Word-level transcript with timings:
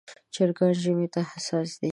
چرګان 0.33 0.71
ژمي 0.81 1.07
ته 1.13 1.21
حساس 1.31 1.69
دي. 1.79 1.89